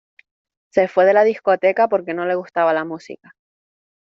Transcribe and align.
Se 0.71 0.87
fue 0.87 1.05
de 1.05 1.13
la 1.13 1.23
discoteca 1.23 1.87
porque 1.87 2.15
no 2.15 2.25
le 2.25 2.33
gustaba 2.33 2.73
la 2.73 2.83
música. 2.85 3.35